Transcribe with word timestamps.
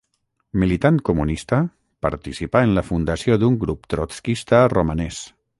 Militant 0.61 0.97
comunista, 1.09 1.59
participà 2.07 2.65
en 2.69 2.75
la 2.79 2.85
fundació 2.89 3.39
d'un 3.45 3.61
grup 3.65 3.89
trotskista 3.97 4.67
romanès. 4.79 5.25